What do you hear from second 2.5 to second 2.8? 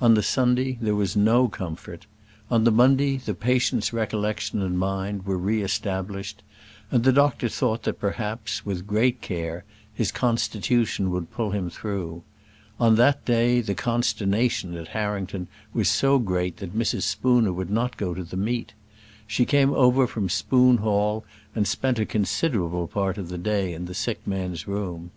On the